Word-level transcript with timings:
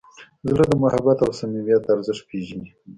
زړه 0.49 0.63
د 0.69 0.73
محبت 0.83 1.17
او 1.25 1.31
صمیمیت 1.39 1.83
ارزښت 1.93 2.23
پېژني. 2.29 2.69